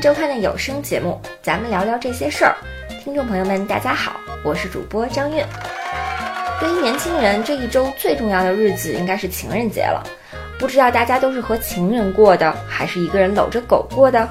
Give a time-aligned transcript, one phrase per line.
[0.00, 2.54] 周刊的有声节目，咱们聊聊这些事儿。
[3.02, 5.44] 听众朋友们，大家好，我是主播张韵。
[6.60, 10.00] 对于年轻人，这一周最重要的日子应该是情人节了。
[10.56, 14.28] 不知道大家都是和情人过的，还是一个人搂着狗过的？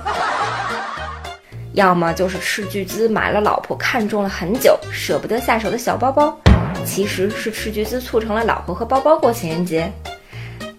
[1.73, 6.37] 要么就是斥巨资买了老婆看中了很久舍不得下手的小包包，
[6.85, 9.91] 其实是斥巨资促成了老婆和包包过情人节。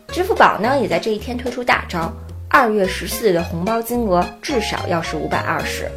[0.09, 2.11] 支付宝呢，也在这一天推出大招，
[2.51, 5.89] 二月十四的红包金额至少要是五百二十。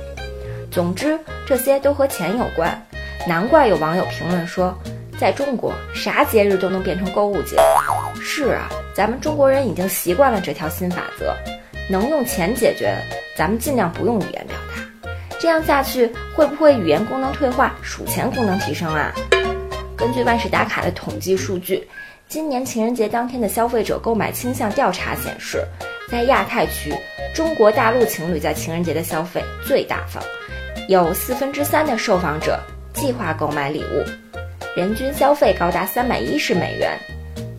[0.69, 2.85] 总之，这些都和钱有关，
[3.27, 4.77] 难怪有网友评论说。
[5.19, 7.55] 在中国，啥节日都能变成购物节。
[8.19, 11.31] 是啊，咱们中国人已经习惯了这条新法则，
[11.87, 12.97] 能用钱解决，
[13.37, 15.07] 咱们尽量不用语言表达。
[15.39, 19.13] 这样下去，会不会语言功能退化，数钱功能提升啊？
[19.95, 21.87] 根据万事达卡的统计数据，
[22.27, 25.63] 今年情人节当天的消费者购买倾向调查显示，
[26.11, 26.93] 在亚太区，
[27.33, 30.21] 中国大陆情侣在情人节的消费最大方，
[30.89, 32.59] 有四分之三的受访者
[32.93, 34.03] 计划购买礼物。
[34.75, 36.99] 人均消费高达三百一十美元，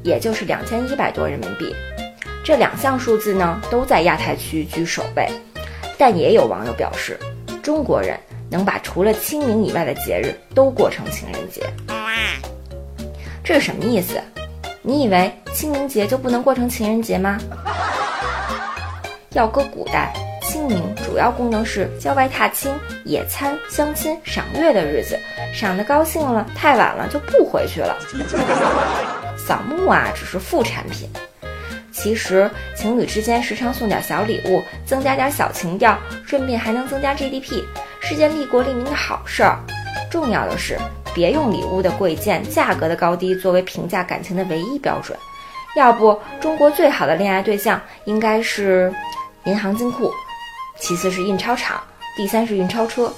[0.02, 1.74] 也就是两千一百多人民币。
[2.44, 5.26] 这两项数字呢，都在亚太区居首位。
[5.96, 7.18] 但也有网友表示，
[7.62, 11.62] 中国人能把除了清明以外的节日都过成情人节，
[13.42, 14.20] 这是什么意思？
[14.82, 17.38] 你以为清明节就不能过成情人节吗？
[19.34, 20.12] 要搁古代。
[20.42, 22.70] 清明主要功能是郊外踏青、
[23.04, 25.18] 野餐、相亲、赏月的日子，
[25.54, 27.96] 赏得高兴了，太晚了就不回去了。
[29.38, 31.08] 扫墓啊，只是副产品。
[31.90, 37.62] 其实情侣之间时常送点小礼物，增加点小情调，顺便还能增加 GDP，
[38.00, 39.58] 是件利国利民的好事儿。
[40.10, 40.76] 重要的是，
[41.14, 45.16] 别用礼物的贵贱、价格的高低作为评价感情的唯一标准。
[45.76, 48.92] 要不，中国最好的恋爱对象应该是
[49.44, 50.10] 银行金库。
[50.78, 51.82] 其次是印钞厂，
[52.16, 53.12] 第三是运钞车，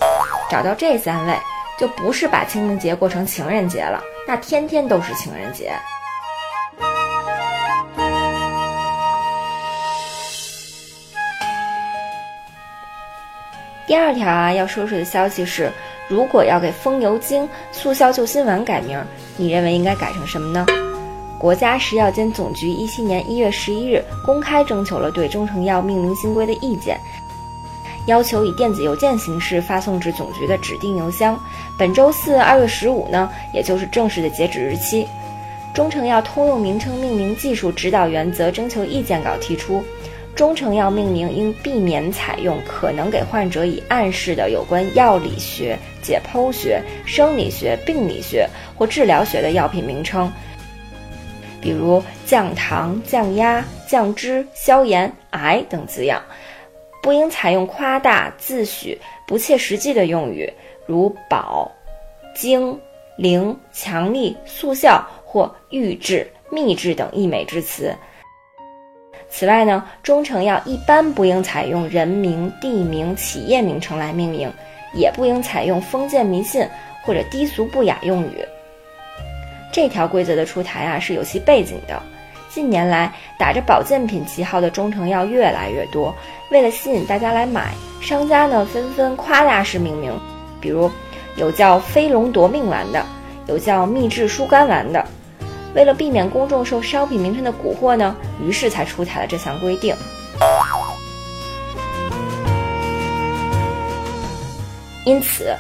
[0.51, 1.35] 找到这三位，
[1.79, 5.73] 就不是把清明节过成情人节了，那天天都是情人节。
[13.87, 15.71] 第二条啊，要说说的消息是，
[16.09, 19.03] 如果要给风油精、速效救心丸改名，
[19.37, 20.67] 你认为应该改成什么呢？
[21.45, 26.99] 国家食药监总局一七年一月十一日公开征求了对中成药命名新规的意见。
[28.07, 31.39] 要求以电子邮件形式发送至总局的指定邮箱。
[31.79, 35.07] 本周四二月十五呢，也就是正式的截止日期。
[35.75, 39.85] 中成药通用名称命名技术指导原则征求意见稿提出，
[40.35, 50.33] 中成药命名应避免采用可能给患者以暗示的有关药理学、解剖学、生理学、病理学或治疗学的药品名称，
[51.65, 56.23] 比如降糖、降压、降脂、消炎、癌等字样。
[57.03, 60.53] 不应采用夸大、自诩、不切实际的用语，
[60.87, 61.71] 如保、
[62.35, 62.79] 精、
[63.17, 67.95] 灵、强力、速效或预制、秘制等溢美之词。
[69.31, 74.53] 此外呢，中成药一般不应采用人名、地名、企业名称来命名，
[74.95, 76.67] 也不应采用封建迷信
[77.03, 78.47] 或者低俗不雅用语。
[79.75, 82.01] 这条规则的出台啊，是有其背景的。
[82.49, 86.15] 近年来，打着保健品旗号的中成药越来越多。
[86.53, 90.17] 为了吸引大家来买，商家呢纷纷夸大式命名，
[90.61, 90.89] 比如
[91.35, 93.05] 有叫“飞龙夺命丸”的，
[93.49, 95.05] 有叫“秘制疏肝丸”的。
[95.75, 99.93] 为了避免公众受商品名称的蛊惑呢，于是才出台了这项规定。
[105.05, 105.53] 因此，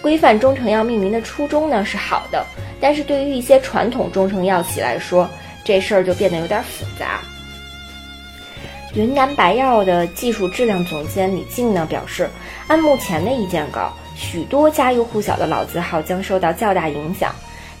[0.00, 2.46] 规范中成药命名的初衷呢是好的，
[2.80, 5.28] 但是对于一些传统中成药企来说，
[5.62, 7.20] 这事儿就变得有点复杂。
[8.94, 12.28] 云南白药的技术质量总监李静呢表示，
[12.66, 17.32] 按目前的意见稿，许多家喻户晓的老字号将受到较大影响。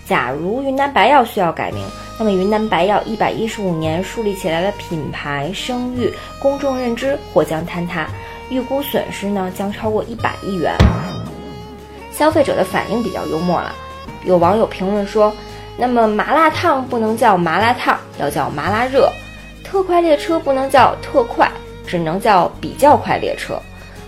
[0.06, 1.84] 假如云南白药需要改名，
[2.18, 8.08] 那么云南白药一百一十五年树立起来的品牌声誉、公众认知或将坍塌，
[8.48, 10.74] 预估损失呢将超过一百亿元。
[12.12, 13.74] 消费者的反应比较幽默了，
[14.24, 15.32] 有网友评论说。
[15.78, 19.08] 那么麻辣烫不能叫麻辣烫，要叫麻辣热；
[19.64, 21.50] 特快列车不能叫特快，
[21.86, 23.58] 只能叫比较快列车。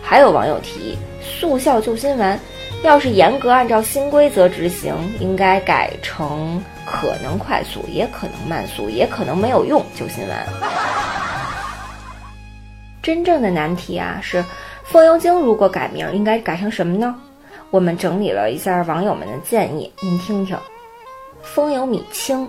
[0.03, 2.39] 还有网友提议，速效救心丸，
[2.83, 10.47] 要是严格按照新规则执行，应该改成可能快速，也可能慢速，也可能没有用救心丸。
[13.03, 14.45] 真正的难题啊，是
[14.85, 17.15] 风油精如果改名，应该改成什么呢？
[17.73, 20.55] 我们整理了一下网友们的建议，您听听。
[21.41, 22.47] 风油米清，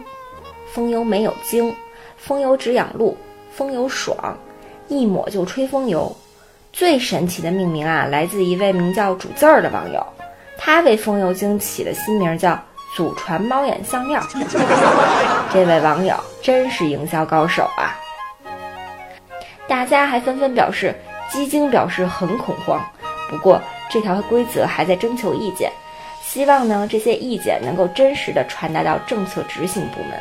[0.74, 1.74] 风油没有精，
[2.18, 3.16] 风油止痒露，
[3.50, 4.38] 风油爽，
[4.90, 6.14] 一抹就吹风油，
[6.74, 10.06] 最神奇的命名啊，来自一位名叫“煮字儿”的网友，
[10.58, 12.60] 他为风油精起的新名叫
[12.94, 14.20] “祖传猫眼项链”。
[15.54, 17.96] 这位网友真是营销高手啊！
[19.70, 20.94] 大家还纷纷表示，
[21.32, 22.78] 鸡精表示很恐慌。
[23.30, 23.60] 不过
[23.94, 25.72] 这条规则还在征求意见，
[26.20, 30.20] 希望呢这些意见能够真实的传达到政策执行部门。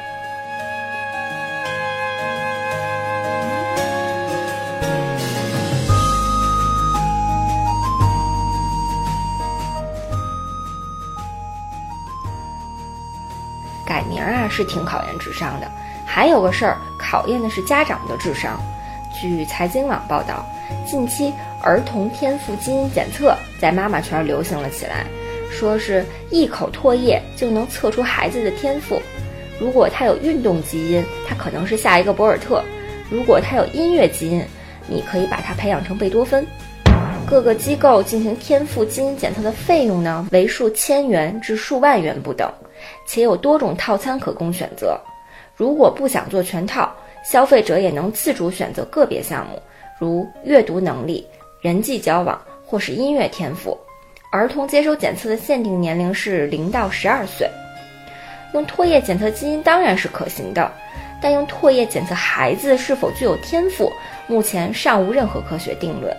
[13.86, 15.72] 改名啊是挺考验智商的，
[16.04, 18.60] 还有个事儿考验的是家长的智商。
[19.18, 20.44] 据财经网报道，
[20.86, 21.32] 近期
[21.62, 25.06] 儿童天赋基因检测在妈妈圈流行了起来，
[25.48, 29.00] 说是一口唾液就能测出孩子的天赋。
[29.60, 32.60] 如果他有运动基因，他可能是下一个博尔特；
[33.08, 34.44] 如果他有音乐基因，
[34.88, 36.44] 你可以把他培养成贝多芬。
[37.24, 42.52] 各个机构进行天赋基因检测的费用呢，为数千元至数万元不等，
[43.06, 45.00] 且有多种套餐可供选择。
[45.54, 46.92] 如果不想做全套，
[47.24, 49.62] 消费者也能自主选择个别项目，
[50.00, 51.24] 如阅读能力、
[51.60, 52.42] 人际交往
[52.72, 53.78] 或是音乐天赋。
[54.30, 57.46] 儿童接受检测的限定年龄是零到十二岁。
[58.54, 60.72] 用唾液检测基因当然是可行的，
[61.20, 63.92] 但用唾液检测孩子是否具有天赋，
[64.26, 66.16] 目前尚无任何科学定论。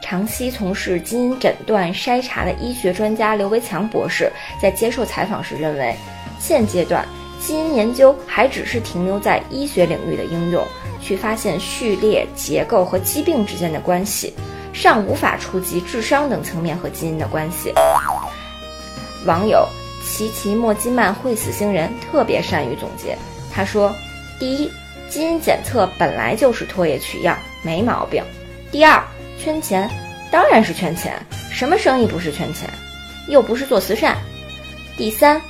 [0.00, 5.94] 长期从事基因诊断筛查的医学专家刘维强博士在接受采访时认为，
[6.40, 7.06] 现阶段
[7.38, 10.64] 基因研究还只是停留在医学领域的应用，
[10.98, 14.32] 去发现序列结构和疾病之间的关系，
[14.80, 17.74] 尚无法触及智商等层面和基因的关系。
[19.26, 19.66] 网友
[20.06, 23.18] 奇奇莫基曼会死星人特别善于总结，
[23.52, 23.92] 他说：
[24.38, 24.70] 第一，
[25.10, 28.22] 基因检测本来就是唾液取样，没毛病；
[28.70, 29.02] 第二。
[29.36, 29.88] 圈钱，
[30.32, 31.12] 当然是圈钱。
[31.50, 32.68] 什么生意不是圈钱？
[33.28, 34.16] 又不是做慈善。
[34.96, 35.40] 第三，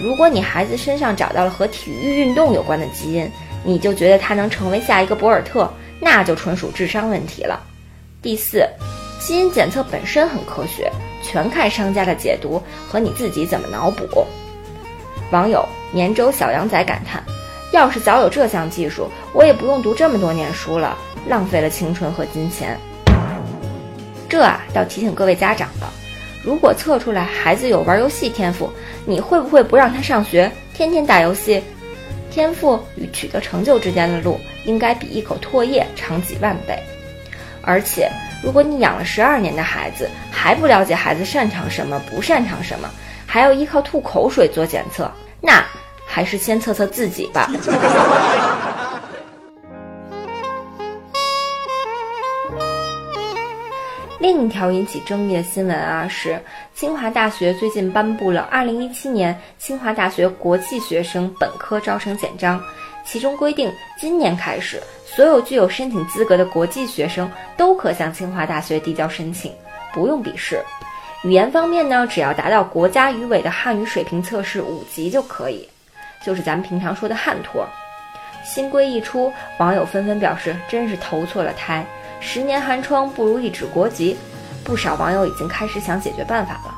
[0.00, 3.28] 如果你孩子身上找到了和体育运动有关的基因，
[3.64, 7.60] 你就觉得他能成为下一个博尔特，那就纯属智商问题了。
[8.26, 8.68] 第四，
[9.20, 10.90] 基因检测本身很科学，
[11.22, 14.26] 全看商家的解读和你自己怎么脑补。
[15.30, 17.22] 网友绵州小羊仔感叹：
[17.70, 22.76] 要是早有这项技术，我也不用读这么多年书了，浪费了青春和金钱。
[24.28, 25.88] 这啊，倒提醒各位家长了。
[26.42, 28.68] 如果测出来孩子有玩游戏天赋，
[29.04, 31.62] 你会不会不让他上学，天天打游戏？
[32.28, 36.76] 天赋与取得成就之间的路，应该比一口唾液长几万倍。
[37.66, 38.08] 而且，
[38.42, 42.88] 如果你养了十二年的孩子，还不了解孩子擅长什么，不擅长什么，
[43.26, 45.10] 还要依靠吐口水做检测，
[45.40, 45.64] 那
[46.06, 47.50] 还是先测测自己吧。
[54.18, 56.40] 另一条引起争议的新闻啊，是
[56.74, 62.60] 清华大学最近颁布了二零一七年清华大学国际学生本科招生简章，
[63.06, 69.52] 其中规定，今年开始，所有具有申请资格的国际学生都可向清华大学递交申请，
[69.94, 70.60] 不用笔试。
[71.22, 75.68] 语言方面呢，只要达到国家语委的汉语水平测试五级就可以，
[76.24, 77.66] 就是咱们平常说的汉托。
[78.44, 81.84] 新规一出，网友纷纷表示，真是投错了胎。
[82.20, 84.16] 十年寒窗不如一纸国籍，
[84.62, 86.75] 不少网友已经开始想解决办法了。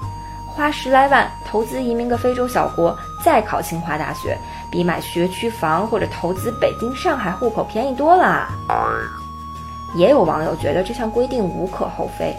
[0.59, 4.37] 花十来万投资移民个非洲小国，再考清华大学，
[4.73, 8.49] 比买学区房或者投资北京、上海户口便宜多了。
[9.95, 12.35] 也有网友觉得这项规定无可厚非，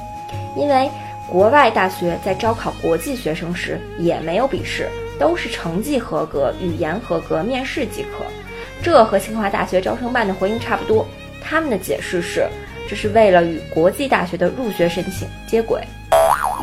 [0.53, 0.91] 因为
[1.29, 8.25] 国外大学在招考国际学生时也没有笔试，都是成绩合格、语言合格面试即可。
[8.83, 11.07] 这和清华大学招生办的回应差不多，
[11.41, 12.45] 他们的解释是。
[12.85, 15.81] 这是为了与国际大学的入学申请接轨，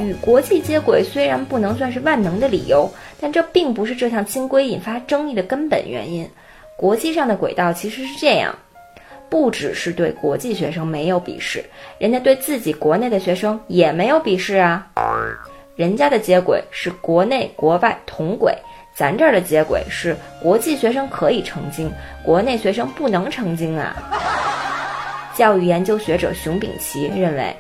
[0.02, 6.28] 与国际接轨虽然不能算是万能的理由，但这并不是这项新规引发争议的根本原因。
[6.76, 8.54] 国际上的轨道其实是这样，
[9.30, 11.64] 不只是对国际学生没有鄙视，
[11.98, 14.86] 人家对自己国内的学生也没有鄙视啊。
[15.74, 18.54] 人家的接轨是国内国外同轨，
[18.94, 21.90] 咱这儿的接轨是国际学生可以成精，
[22.22, 23.94] 国内学生不能成精啊。
[25.36, 27.54] 教育研究学者熊丙奇认为，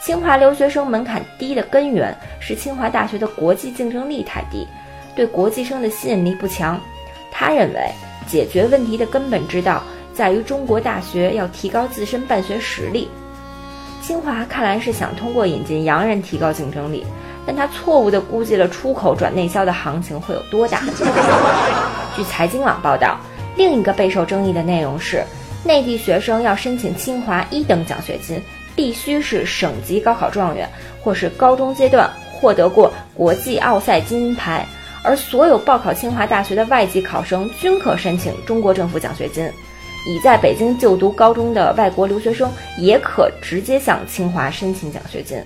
[0.00, 4.66] 清华留学生门槛低的根源是清华大学的国际竞争力太低，
[5.16, 6.80] 对国际生的吸引力不强。
[7.32, 7.90] 他认为，
[8.26, 9.82] 解决问题的根本之道
[10.14, 13.08] 在于中国大学要提高自身办学实力。
[14.00, 17.04] 清华看来是想通过引进洋人提高竞争力，
[17.44, 20.80] 但他错误地估计了出口转内销的行情会有多大。
[22.16, 23.18] 据财经网报道，
[23.56, 25.24] 另一个备受争议的内容是。
[25.64, 28.40] 内地学生要申请清华一等奖学金，
[28.78, 30.70] 必须是省级高考状元，
[31.02, 34.64] 或是高中阶段获得过国际奥赛金牌。
[35.02, 39.44] 而所有报考清华大学的外籍考生均可申请中国政府奖学金，
[40.06, 45.42] 已在北京就读高中的外国留学生也可直接向清华申请奖学金。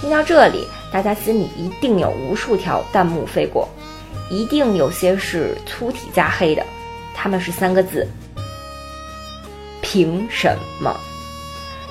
[0.00, 3.68] 听到这里，大家心里一定有无数条弹幕飞过，
[4.30, 6.64] 一定有些是粗体加黑的，
[7.14, 8.08] 他们是三个字：
[9.82, 10.98] 凭什么？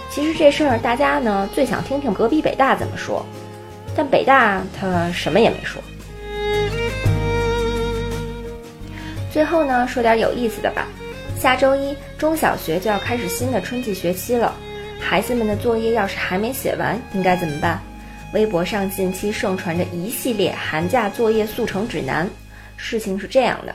[0.10, 3.26] 其实这事儿大家呢最想听听隔壁北大怎么说，
[3.96, 5.82] 但北大他什么也没说。
[9.32, 10.88] 最后呢，说点有意思的吧。
[11.38, 14.54] 下周一中小学就要开始新的春季学期了，
[15.00, 17.80] 孩子们的作业要是还没写完，应该怎么办？
[18.34, 22.28] 微博上近期盛传着一系列寒假作业速成指南。
[22.76, 23.74] 事情是这样的，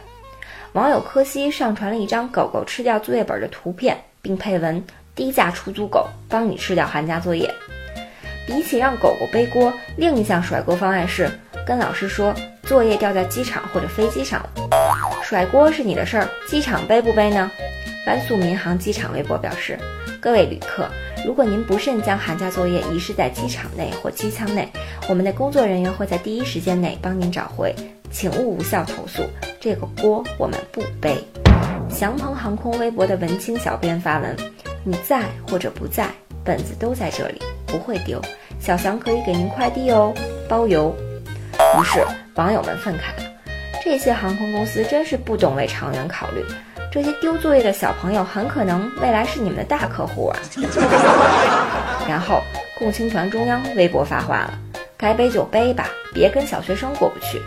[0.73, 4.85] 网友柯西上传了一张狗狗吃掉作业本的图片，并配文
[5.15, 7.53] ：“低价出租狗，帮你吃掉寒假作业。”
[8.47, 11.31] 比起让狗狗背锅，另一项甩锅方案是
[11.67, 14.51] 跟老师说作业掉在机场或者飞机上了。
[15.23, 17.51] 甩锅是你的事儿，机场背不背呢？
[18.05, 19.79] 甘肃民航机场微博表示：
[20.21, 20.87] 各位旅客，
[21.25, 24.69] 如果您不慎将寒假作业遗失在机场内或机舱内，
[25.09, 27.75] 我们的工作人员会在第一时间内帮您找回，
[28.11, 29.23] 请勿无效投诉，
[29.59, 31.17] 这个锅我们不背。
[31.89, 34.37] 祥鹏航空微博的文青小编发文：
[34.87, 36.09] 你在或者不在，
[36.45, 38.21] 本子都在这里，不会丢。
[38.61, 40.13] 小翔可以给您快递哦，
[40.47, 40.95] 包邮。
[41.79, 43.31] 于是网友们愤慨了。
[43.83, 46.45] 这些航空公司真是不懂为长远考虑，
[46.93, 50.39] 这些丢作业的小朋友很可能未来是你们的大客户啊！
[52.07, 52.43] 然后
[52.79, 54.59] 共青团中央微博发话了：
[54.99, 57.41] 该背就背吧，别跟小学生过不去。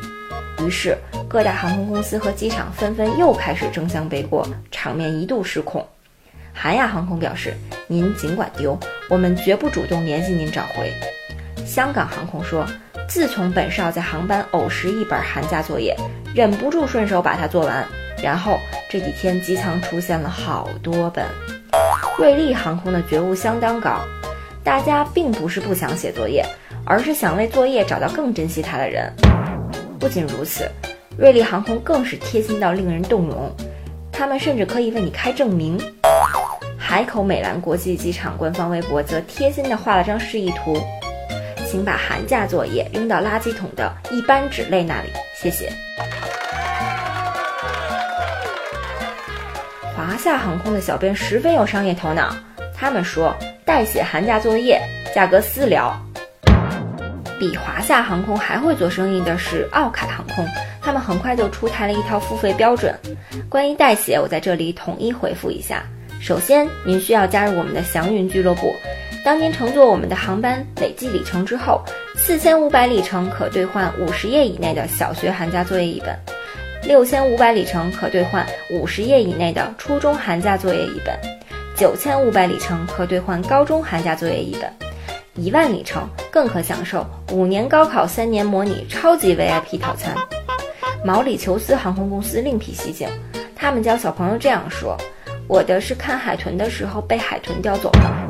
[0.65, 5.85] 于是各大航空公司和机场纷纷又开始争相背锅，场面一度失控。
[6.59, 7.53] 韩亚航空表示：
[7.87, 8.77] 您尽管丢，
[9.09, 10.91] 我们绝不主动联系您找回。
[11.65, 12.65] 香港航空说。
[13.09, 15.95] 自从本少在航班偶失一本寒假作业，
[16.35, 17.87] 忍不住顺手把它做完，
[18.21, 18.59] 然后
[18.89, 21.25] 这几天机舱出现了好多本。
[22.19, 24.01] 瑞丽航空的觉悟相当高，
[24.61, 26.45] 大家并不是不想写作业，
[26.85, 29.09] 而是想为作业找到更珍惜它的人。
[29.97, 30.69] 不仅如此，
[31.17, 33.49] 瑞丽航空更是贴心到令人动容，
[34.11, 35.79] 他们甚至可以为你开证明。
[36.89, 40.81] 海口美兰国际机场官方微博则贴心的画了张示意图。
[41.65, 45.69] 请把寒假作业扔到垃圾桶的一般纸类那里，谢谢。
[49.93, 52.33] 华夏航空的小编十分有商业头脑，
[52.73, 54.81] 他们说代写寒假作业，
[55.13, 55.93] 价格私聊。
[57.37, 60.47] 比华夏航空还会做生意的是奥凯航空，
[60.81, 62.97] 他们很快就出台了一套付费标准。
[63.49, 65.83] 关于代写，我在这里统一回复一下：
[66.19, 68.73] 首先，您需要加入我们的祥云俱乐部。
[69.23, 71.81] 当您乘坐我们的航班累计里程之后，
[72.15, 76.17] 四千五百里程可兑换五十页以内的小学寒假作业一本，
[76.83, 81.17] 六千五百里程可兑换五十页以内的初中寒假作业一本，
[81.75, 84.71] 九千五百里程可兑换高中寒假作业一本，
[85.35, 90.15] 一万里程更可享受五年高考三年模拟超级 VIP 套餐。
[91.05, 93.07] 毛里求斯航空公司另辟蹊径，
[93.55, 94.97] 他们教小朋友这样说
[95.47, 98.27] ：“我的是看海豚的时候被海豚叼走了。”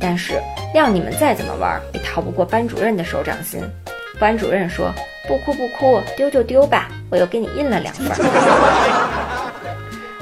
[0.00, 0.34] 但是，
[0.74, 3.62] 谅你们再怎么玩，也逃不过班主任的手掌心。
[4.18, 4.92] 班主任说
[5.26, 8.08] ：“不哭不哭，丢就丢吧，我又给你印了两份。”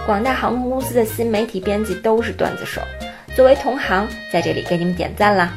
[0.07, 2.81] 广大航空公司的新媒体编辑都是段子手，
[3.35, 5.55] 作为同行，在这里给你们点赞啦！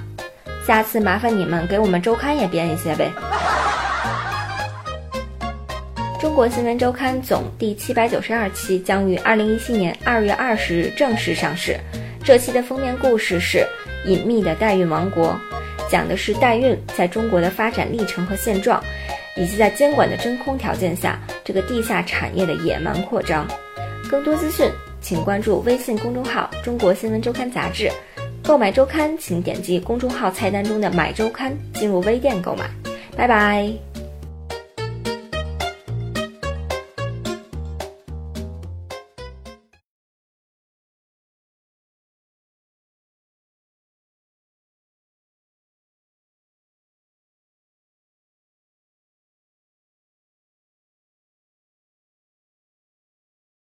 [0.65, 3.11] 下次麻烦你们给我们周刊也编一些呗。
[6.19, 11.77] 中国新闻周刊总第七百九十二期将于二零一七年二月二十日正式上市。
[12.23, 13.65] 这期的封面故事是。
[14.05, 15.35] 隐秘的代孕王国，
[15.89, 18.79] 讲的是代孕在中国的发展历程和现状，
[19.35, 23.47] 以及在监管的真空条件下，这个地下产业的野蛮扩张。
[24.07, 24.69] 更多资讯，
[25.01, 27.89] 请关注微信公众号“中国新闻周刊杂志”。
[28.45, 32.69] 购买周刊，请点击公众号菜单中的“买周刊”，进入微店购买。
[33.17, 33.94] 拜拜。